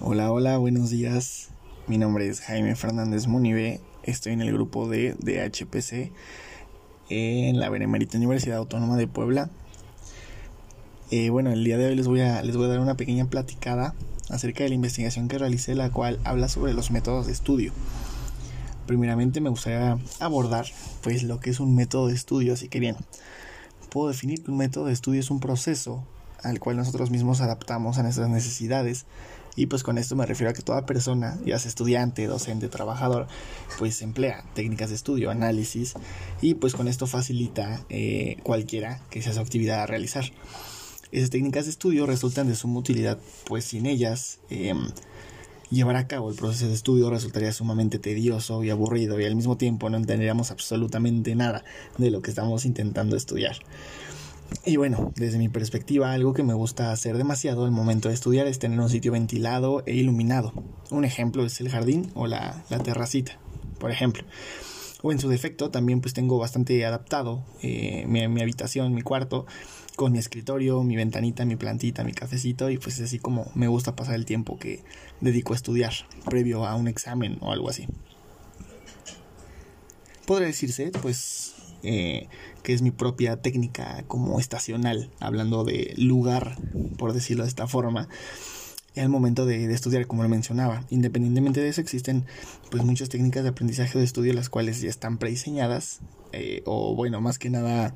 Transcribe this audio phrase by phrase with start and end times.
[0.00, 1.48] Hola, hola, buenos días.
[1.88, 3.80] Mi nombre es Jaime Fernández Munive.
[4.02, 6.10] Estoy en el grupo de DHPC
[7.10, 9.50] en la Benemérita Universidad Autónoma de Puebla.
[11.10, 13.26] Eh, bueno, el día de hoy les voy, a, les voy a dar una pequeña
[13.26, 13.94] platicada
[14.30, 17.74] acerca de la investigación que realicé, la cual habla sobre los métodos de estudio.
[18.86, 20.64] Primeramente me gustaría abordar
[21.02, 22.96] pues lo que es un método de estudio, así que bien,
[23.90, 26.06] puedo definir que un método de estudio es un proceso
[26.42, 29.06] al cual nosotros mismos adaptamos a nuestras necesidades
[29.56, 33.26] y pues con esto me refiero a que toda persona, ya sea estudiante, docente, trabajador,
[33.78, 35.94] pues emplea técnicas de estudio, análisis
[36.40, 40.24] y pues con esto facilita eh, cualquiera que sea su actividad a realizar.
[41.12, 44.88] Esas técnicas de estudio resultan de suma utilidad, pues sin ellas em,
[45.70, 49.56] llevar a cabo el proceso de estudio resultaría sumamente tedioso y aburrido y al mismo
[49.56, 51.64] tiempo no entenderíamos absolutamente nada
[51.98, 53.56] de lo que estamos intentando estudiar.
[54.64, 58.46] Y bueno, desde mi perspectiva, algo que me gusta hacer demasiado al momento de estudiar
[58.46, 60.52] es tener un sitio ventilado e iluminado.
[60.90, 63.38] Un ejemplo es el jardín o la, terracita,
[63.78, 64.24] por ejemplo.
[65.02, 69.44] O en su defecto, también pues tengo bastante adaptado eh, mi, mi habitación, mi cuarto,
[69.96, 73.94] con mi escritorio, mi ventanita, mi plantita, mi cafecito y pues así como me gusta
[73.94, 74.82] pasar el tiempo que
[75.20, 75.92] dedico a estudiar
[76.24, 77.86] previo a un examen o algo así.
[80.26, 81.53] Podría decirse pues
[81.84, 82.28] eh,
[82.62, 86.56] que es mi propia técnica como estacional, hablando de lugar,
[86.98, 88.08] por decirlo de esta forma,
[88.96, 90.84] al momento de, estudiar, como lo mencionaba.
[90.90, 92.24] Independientemente de eso, existen
[92.70, 96.00] pues muchas técnicas de aprendizaje de estudio, las cuales ya están prediseñadas,
[96.32, 97.94] eh, o bueno, más que nada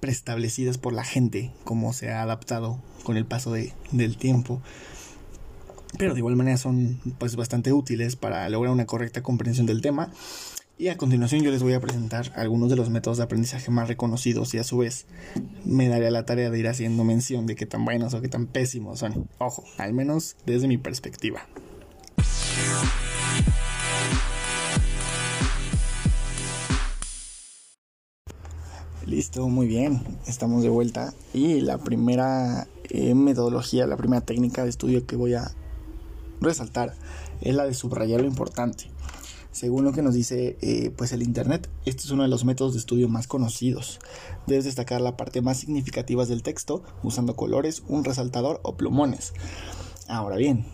[0.00, 4.60] preestablecidas por la gente, como se ha adaptado con el paso de, del tiempo
[5.96, 10.10] pero de igual manera son pues bastante útiles para lograr una correcta comprensión del tema
[10.76, 13.86] y a continuación yo les voy a presentar algunos de los métodos de aprendizaje más
[13.86, 15.06] reconocidos y a su vez
[15.64, 18.46] me daré la tarea de ir haciendo mención de qué tan buenos o qué tan
[18.46, 19.28] pésimos son.
[19.38, 21.46] Ojo, al menos desde mi perspectiva.
[29.06, 31.12] Listo, muy bien, estamos de vuelta.
[31.32, 35.52] Y la primera eh, metodología, la primera técnica de estudio que voy a
[36.40, 36.94] resaltar
[37.42, 38.90] es la de subrayar lo importante.
[39.54, 42.72] Según lo que nos dice eh, pues el Internet, este es uno de los métodos
[42.72, 44.00] de estudio más conocidos.
[44.48, 49.32] Debes destacar la parte más significativa del texto usando colores, un resaltador o plumones.
[50.08, 50.66] Ahora bien,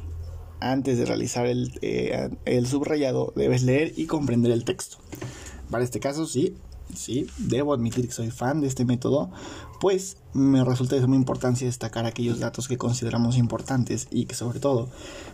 [0.60, 4.96] antes de realizar el, eh, el subrayado debes leer y comprender el texto.
[5.70, 6.56] Para este caso sí,
[6.94, 9.30] sí, debo admitir que soy fan de este método,
[9.80, 14.60] pues me resulta de suma importancia destacar aquellos datos que consideramos importantes y que sobre
[14.60, 14.88] todo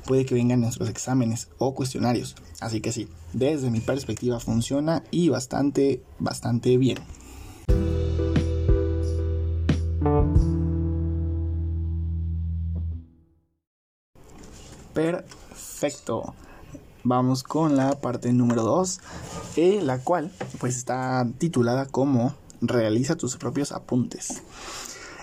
[0.06, 2.36] puede que vengan en nuestros exámenes o cuestionarios.
[2.60, 6.98] Así que sí, desde mi perspectiva funciona y bastante, bastante bien.
[14.94, 16.34] Perfecto.
[17.08, 19.00] Vamos con la parte número 2,
[19.58, 24.42] eh, la cual pues está titulada como realiza tus propios apuntes.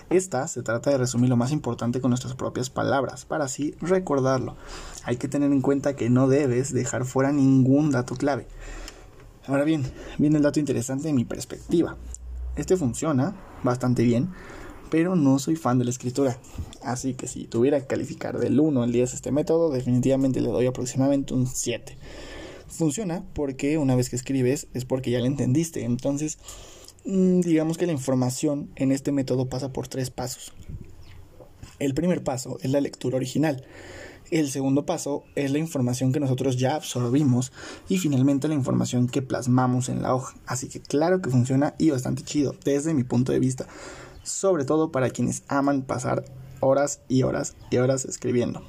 [0.08, 4.56] Esta se trata de resumir lo más importante con nuestras propias palabras, para así recordarlo.
[5.04, 8.46] Hay que tener en cuenta que no debes dejar fuera ningún dato clave.
[9.46, 9.84] Ahora bien,
[10.16, 11.98] viene el dato interesante de mi perspectiva.
[12.56, 14.30] Este funciona bastante bien,
[14.90, 16.38] pero no soy fan de la escritura.
[16.82, 20.66] Así que si tuviera que calificar del 1 al 10 este método, definitivamente le doy
[20.66, 21.96] aproximadamente un 7.
[22.68, 25.84] Funciona porque una vez que escribes es porque ya lo entendiste.
[25.84, 26.38] Entonces,
[27.06, 30.54] Mm, digamos que la información en este método pasa por tres pasos.
[31.78, 33.62] El primer paso es la lectura original.
[34.30, 37.52] El segundo paso es la información que nosotros ya absorbimos
[37.90, 40.34] y finalmente la información que plasmamos en la hoja.
[40.46, 43.66] Así que claro que funciona y bastante chido desde mi punto de vista,
[44.24, 46.24] sobre todo para quienes aman pasar
[46.60, 48.62] horas y horas y horas escribiendo.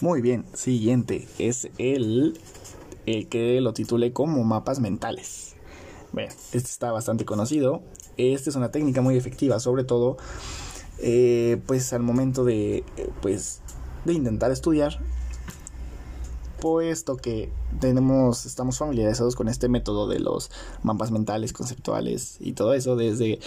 [0.00, 2.38] Muy bien, siguiente es el,
[3.06, 5.54] el que lo titulé como mapas mentales.
[6.12, 7.82] Bueno, este está bastante conocido.
[8.16, 10.16] Esta es una técnica muy efectiva, sobre todo
[10.98, 12.84] eh, pues al momento de
[13.20, 13.60] pues
[14.04, 14.98] de intentar estudiar
[16.60, 17.50] puesto que
[17.80, 20.50] tenemos estamos familiarizados con este método de los
[20.82, 23.38] mapas mentales conceptuales y todo eso desde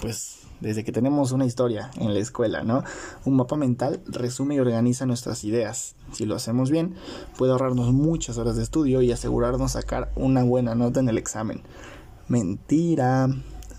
[0.00, 2.82] pues desde que tenemos una historia en la escuela, ¿no?
[3.24, 5.94] Un mapa mental resume y organiza nuestras ideas.
[6.12, 6.94] Si lo hacemos bien,
[7.36, 11.62] puede ahorrarnos muchas horas de estudio y asegurarnos sacar una buena nota en el examen.
[12.26, 13.28] Mentira.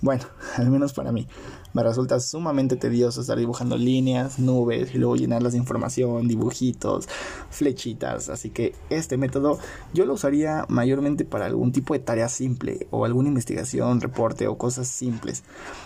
[0.01, 0.23] Bueno,
[0.55, 1.27] al menos para mí.
[1.73, 7.07] Me resulta sumamente tedioso estar dibujando líneas, nubes y luego llenarlas de información, dibujitos,
[7.49, 8.29] flechitas.
[8.29, 9.59] Así que este método
[9.93, 14.57] yo lo usaría mayormente para algún tipo de tarea simple o alguna investigación, reporte o
[14.57, 15.43] cosas simples.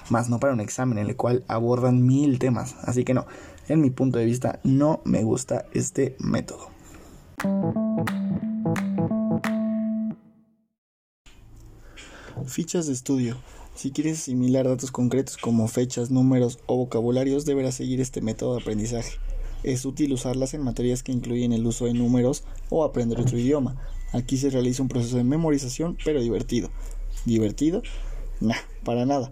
[0.10, 2.76] Más no para un examen en el cual abordan mil temas.
[2.84, 3.26] Así que no,
[3.68, 6.72] en mi punto de vista no me gusta este método.
[12.46, 13.38] Fichas de estudio.
[13.76, 18.62] Si quieres asimilar datos concretos como fechas, números o vocabularios, deberás seguir este método de
[18.62, 19.18] aprendizaje.
[19.64, 23.76] Es útil usarlas en materias que incluyen el uso de números o aprender otro idioma.
[24.12, 26.70] Aquí se realiza un proceso de memorización, pero divertido.
[27.26, 27.82] ¿Divertido?
[28.42, 29.32] Nah, para nada.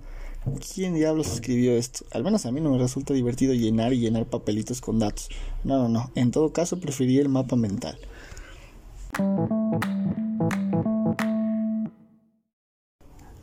[0.73, 2.03] ¿Quién diablos escribió esto?
[2.11, 5.29] Al menos a mí no me resulta divertido llenar y llenar papelitos con datos.
[5.63, 6.11] No, no, no.
[6.15, 7.99] En todo caso, preferiría el mapa mental.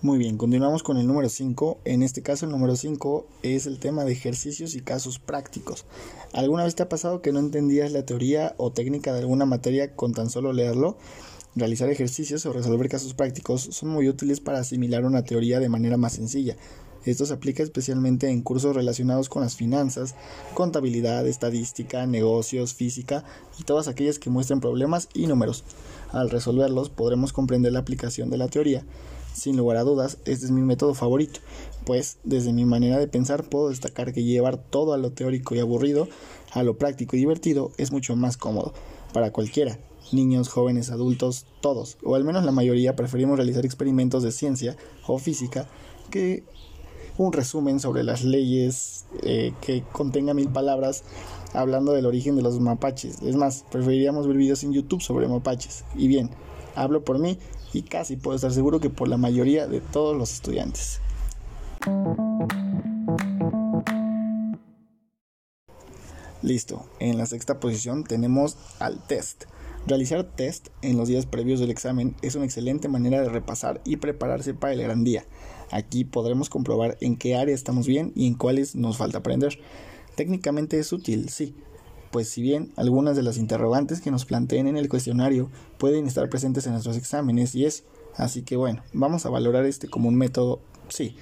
[0.00, 1.78] Muy bien, continuamos con el número 5.
[1.84, 5.86] En este caso el número 5 es el tema de ejercicios y casos prácticos.
[6.32, 9.96] ¿Alguna vez te ha pasado que no entendías la teoría o técnica de alguna materia
[9.96, 10.96] con tan solo leerlo?
[11.56, 15.96] Realizar ejercicios o resolver casos prácticos son muy útiles para asimilar una teoría de manera
[15.96, 16.56] más sencilla.
[17.04, 20.14] Esto se aplica especialmente en cursos relacionados con las finanzas,
[20.54, 23.24] contabilidad, estadística, negocios, física
[23.58, 25.64] y todas aquellas que muestren problemas y números.
[26.12, 28.84] Al resolverlos podremos comprender la aplicación de la teoría.
[29.38, 31.38] Sin lugar a dudas, este es mi método favorito,
[31.86, 35.60] pues desde mi manera de pensar puedo destacar que llevar todo a lo teórico y
[35.60, 36.08] aburrido
[36.50, 38.74] a lo práctico y divertido es mucho más cómodo
[39.12, 39.78] para cualquiera.
[40.10, 44.76] Niños, jóvenes, adultos, todos, o al menos la mayoría preferimos realizar experimentos de ciencia
[45.06, 45.68] o física
[46.10, 46.42] que
[47.16, 51.04] un resumen sobre las leyes eh, que contenga mil palabras
[51.52, 53.22] hablando del origen de los mapaches.
[53.22, 55.84] Es más, preferiríamos ver videos en YouTube sobre mapaches.
[55.96, 56.30] Y bien,
[56.82, 57.38] hablo por mí
[57.72, 61.00] y casi puedo estar seguro que por la mayoría de todos los estudiantes.
[66.42, 69.44] Listo, en la sexta posición tenemos al test.
[69.86, 73.96] Realizar test en los días previos del examen es una excelente manera de repasar y
[73.96, 75.24] prepararse para el gran día.
[75.70, 79.58] Aquí podremos comprobar en qué área estamos bien y en cuáles nos falta aprender.
[80.14, 81.54] Técnicamente es útil, sí,
[82.10, 86.28] pues si bien algunas de las interrogantes que nos planteen en el cuestionario pueden estar
[86.28, 87.84] presentes en nuestros exámenes y es,
[88.16, 91.16] así que bueno, vamos a valorar este como un método, sí,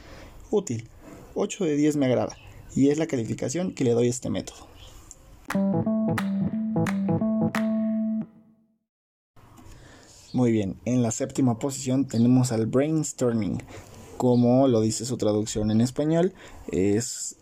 [0.50, 0.88] útil.
[1.35, 2.37] 8 de 10 me agrada
[2.75, 4.67] y es la calificación que le doy a este método.
[10.33, 13.62] Muy bien, en la séptima posición tenemos al brainstorming.
[14.17, 16.33] Como lo dice su traducción en español,
[16.71, 17.37] es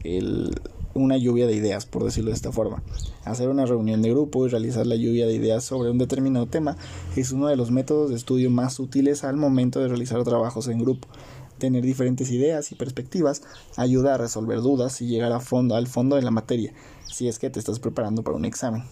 [0.95, 2.83] una lluvia de ideas, por decirlo de esta forma.
[3.25, 6.77] Hacer una reunión de grupo y realizar la lluvia de ideas sobre un determinado tema
[7.17, 10.79] es uno de los métodos de estudio más útiles al momento de realizar trabajos en
[10.79, 11.09] grupo.
[11.59, 13.43] Tener diferentes ideas y perspectivas
[13.77, 16.73] ayuda a resolver dudas y llegar al fondo de la materia,
[17.07, 18.83] si es que te estás preparando para un examen.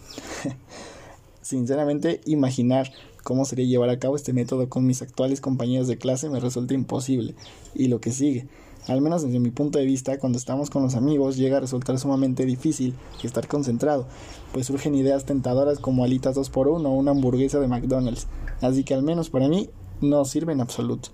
[1.42, 6.28] Sinceramente, imaginar cómo sería llevar a cabo este método con mis actuales compañeros de clase
[6.28, 7.34] me resulta imposible.
[7.74, 8.46] Y lo que sigue,
[8.88, 11.98] al menos desde mi punto de vista, cuando estamos con los amigos llega a resultar
[11.98, 14.06] sumamente difícil estar concentrado,
[14.52, 18.26] pues surgen ideas tentadoras como alitas 2x1 o una hamburguesa de McDonald's,
[18.60, 19.70] así que al menos para mí
[20.00, 21.10] no sirve en absoluto.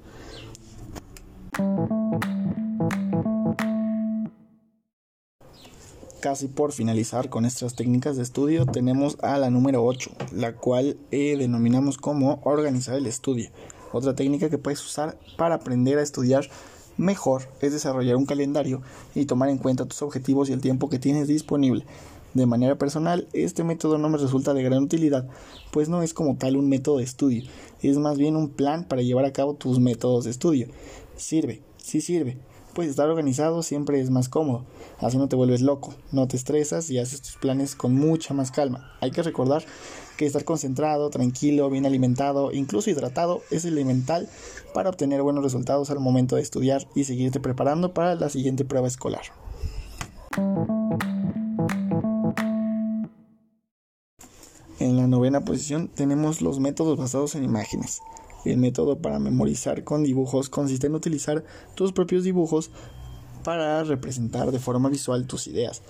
[6.21, 10.97] Casi por finalizar con estas técnicas de estudio tenemos a la número 8, la cual
[11.11, 13.51] eh, denominamos como organizar el estudio.
[13.93, 16.49] Otra técnica que puedes usar para aprender a estudiar
[16.99, 18.83] Mejor es desarrollar un calendario
[19.15, 21.85] y tomar en cuenta tus objetivos y el tiempo que tienes disponible.
[22.35, 25.29] De manera personal, este método no me resulta de gran utilidad,
[25.71, 27.45] pues no es como tal un método de estudio,
[27.83, 30.67] es más bien un plan para llevar a cabo tus métodos de estudio.
[31.17, 32.37] Sirve, sí sirve,
[32.79, 34.65] pues estar organizado siempre es más cómodo,
[35.01, 38.53] así no te vuelves loco, no te estresas y haces tus planes con mucha más
[38.53, 38.93] calma.
[39.01, 39.65] Hay que recordar
[40.17, 44.29] que estar concentrado, tranquilo, bien alimentado, incluso hidratado es elemental
[44.75, 48.87] para obtener buenos resultados al momento de estudiar y seguirte preparando para la siguiente prueba
[48.87, 49.23] escolar.
[54.79, 57.99] En la novena posición tenemos los métodos basados en imágenes.
[58.45, 62.71] El método para memorizar con dibujos consiste en utilizar tus propios dibujos
[63.45, 65.83] para representar de forma visual tus ideas.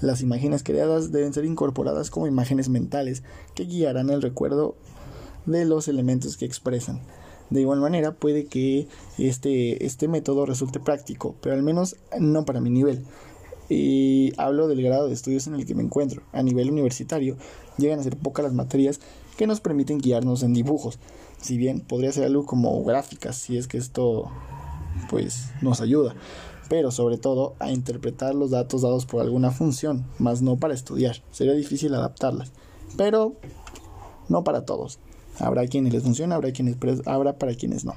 [0.00, 3.22] Las imágenes creadas deben ser incorporadas como imágenes mentales
[3.54, 4.74] que guiarán el recuerdo
[5.46, 7.00] de los elementos que expresan.
[7.50, 8.86] De igual manera, puede que
[9.18, 13.04] este, este método resulte práctico, pero al menos no para mi nivel.
[13.68, 16.22] Y hablo del grado de estudios en el que me encuentro.
[16.32, 17.36] A nivel universitario,
[17.76, 19.00] llegan a ser pocas las materias
[19.36, 20.98] que nos permiten guiarnos en dibujos.
[21.40, 24.30] Si bien podría ser algo como gráficas, si es que esto
[25.08, 26.14] pues nos ayuda,
[26.68, 31.16] pero sobre todo a interpretar los datos dados por alguna función, más no para estudiar.
[31.30, 32.52] Sería difícil adaptarlas,
[32.96, 33.34] pero
[34.28, 34.98] no para todos.
[35.38, 37.96] Habrá quienes les funciona, habrá quienes habrá para quienes no.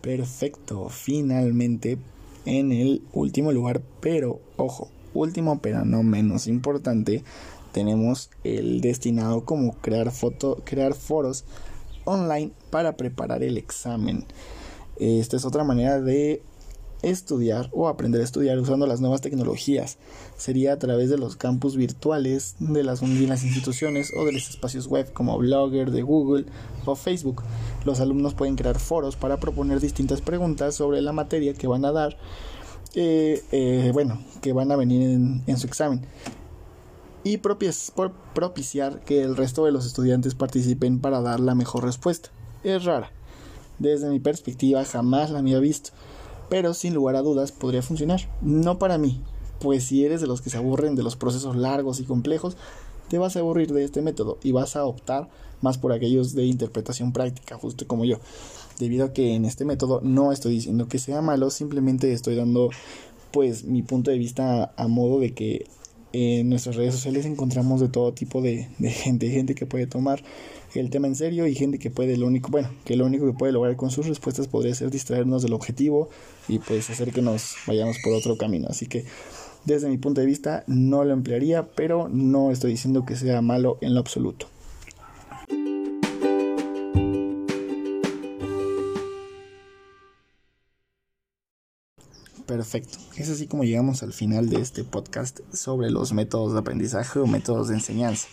[0.00, 1.98] Perfecto, finalmente
[2.46, 7.22] en el último lugar, pero ojo, último pero no menos importante,
[7.72, 11.44] tenemos el destinado como crear foto, crear foros
[12.04, 14.24] online para preparar el examen.
[14.98, 16.42] Esta es otra manera de
[17.02, 19.96] estudiar o aprender a estudiar usando las nuevas tecnologías.
[20.36, 25.12] Sería a través de los campus virtuales de las, instituciones o de los espacios web
[25.12, 26.44] como Blogger de Google
[26.84, 27.42] o Facebook.
[27.84, 31.92] Los alumnos pueden crear foros para proponer distintas preguntas sobre la materia que van a
[31.92, 32.18] dar,
[32.94, 36.02] eh, eh, bueno, que van a venir en, en su examen
[37.24, 42.30] y propiciar que el resto de los estudiantes participen para dar la mejor respuesta.
[42.64, 43.10] Es rara.
[43.78, 45.90] Desde mi perspectiva jamás la había visto,
[46.48, 48.20] pero sin lugar a dudas podría funcionar.
[48.42, 49.22] No para mí,
[49.60, 52.56] pues si eres de los que se aburren de los procesos largos y complejos,
[53.08, 55.28] te vas a aburrir de este método y vas a optar
[55.60, 58.18] más por aquellos de interpretación práctica, justo como yo.
[58.78, 62.70] Debido a que en este método no estoy diciendo que sea malo, simplemente estoy dando
[63.30, 65.66] pues mi punto de vista a modo de que
[66.12, 70.22] en nuestras redes sociales encontramos de todo tipo de, gente, gente que puede tomar
[70.74, 73.32] el tema en serio y gente que puede lo único, bueno, que lo único que
[73.32, 76.08] puede lograr con sus respuestas podría ser distraernos del objetivo
[76.48, 78.68] y pues hacer que nos vayamos por otro camino.
[78.68, 79.04] Así que
[79.64, 83.78] desde mi punto de vista no lo emplearía, pero no estoy diciendo que sea malo
[83.80, 84.46] en lo absoluto.
[92.50, 92.98] Perfecto.
[93.16, 97.26] Es así como llegamos al final de este podcast sobre los métodos de aprendizaje o
[97.28, 98.26] métodos de enseñanza.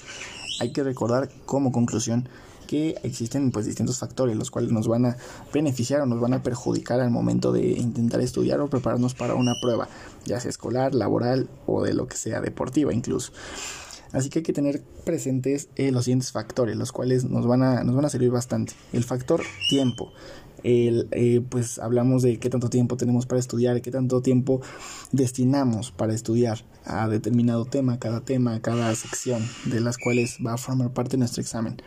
[0.59, 2.27] Hay que recordar como conclusión
[2.65, 5.17] que existen pues distintos factores los cuales nos van a
[5.53, 9.53] beneficiar o nos van a perjudicar al momento de intentar estudiar o prepararnos para una
[9.61, 9.87] prueba,
[10.25, 13.33] ya sea escolar, laboral o de lo que sea, deportiva incluso.
[14.13, 17.83] Así que hay que tener presentes eh, los siguientes factores, los cuales nos van, a,
[17.83, 18.73] nos van a servir bastante.
[18.93, 20.11] El factor tiempo
[20.67, 24.59] el, eh, pues hablamos de qué tanto tiempo tenemos para estudiar, qué tanto tiempo
[25.13, 30.57] destinamos para estudiar a determinado tema, cada tema, cada sección de las cuales va a
[30.57, 31.77] formar parte nuestro examen.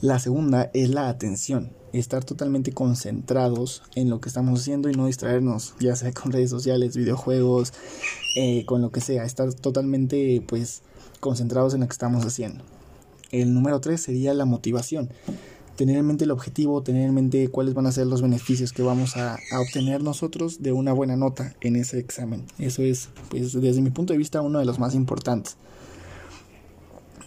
[0.00, 5.06] La segunda es la atención, estar totalmente concentrados en lo que estamos haciendo y no
[5.06, 7.74] distraernos, ya sea con redes sociales, videojuegos,
[8.36, 10.80] eh, con lo que sea, estar totalmente pues
[11.20, 12.64] concentrados en lo que estamos haciendo.
[13.30, 15.10] El número tres sería la motivación
[15.76, 18.82] tener en mente el objetivo, tener en mente cuáles van a ser los beneficios que
[18.82, 22.44] vamos a, obtener nosotros de una buena nota en ese examen.
[22.58, 25.56] Eso es, pues, desde mi punto de vista, uno de los más importantes.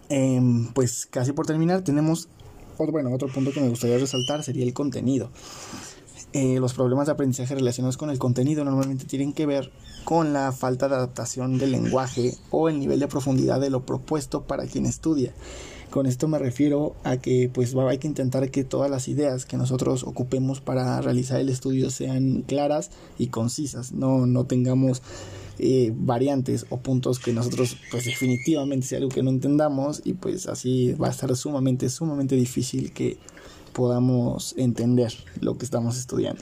[0.10, 2.30] Em, pues casi por terminar, tenemos
[2.78, 5.30] otro, bueno, otro punto que me gustaría resaltar sería el contenido.
[6.34, 9.72] Eh, los problemas de aprendizaje relacionados con el contenido normalmente tienen que ver
[10.04, 14.44] con la falta de adaptación del lenguaje o el nivel de profundidad de lo propuesto
[14.44, 15.34] para quien estudia.
[15.90, 19.56] Con esto me refiero a que pues hay que intentar que todas las ideas que
[19.56, 25.02] nosotros ocupemos para realizar el estudio sean claras y concisas, no, no tengamos
[25.60, 30.48] eh, variantes o puntos que nosotros pues definitivamente sea algo que no entendamos y pues
[30.48, 33.18] así va a estar sumamente, sumamente difícil que
[33.74, 36.42] podamos entender lo que estamos estudiando.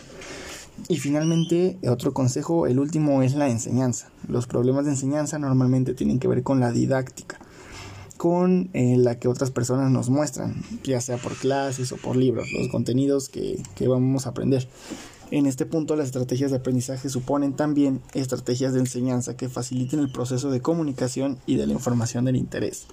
[0.89, 4.09] Y finalmente, otro consejo, el último es la enseñanza.
[4.27, 7.39] Los problemas de enseñanza normalmente tienen que ver con la didáctica
[8.17, 12.48] con eh, la que otras personas nos muestran, ya sea por clases o por libros,
[12.51, 14.67] los contenidos que, que vamos a aprender.
[15.31, 20.12] En este punto, las estrategias de aprendizaje suponen también estrategias de enseñanza que faciliten el
[20.12, 22.86] proceso de comunicación y de la información del interés.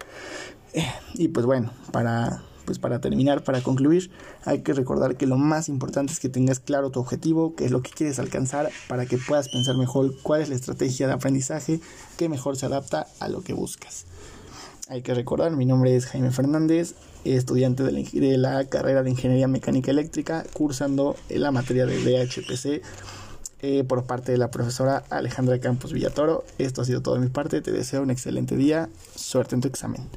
[0.72, 4.10] Eh, y pues bueno, para, pues para terminar, para concluir,
[4.44, 7.70] hay que recordar que lo más importante es que tengas claro tu objetivo, qué es
[7.70, 11.80] lo que quieres alcanzar, para que puedas pensar mejor cuál es la estrategia de aprendizaje
[12.16, 14.06] que mejor se adapta a lo que buscas.
[14.88, 19.90] Hay que recordar, mi nombre es Jaime Fernández, estudiante de la, carrera de Ingeniería Mecánica
[19.90, 22.82] Eléctrica, cursando la materia de DHPC
[23.60, 26.44] eh, por parte de la profesora Alejandra Campos Villatoro.
[26.58, 29.68] Esto ha sido todo de mi parte, te deseo un excelente día, suerte en tu
[29.68, 30.08] examen.